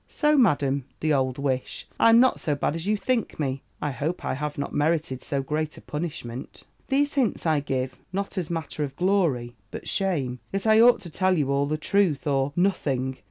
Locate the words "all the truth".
11.51-12.25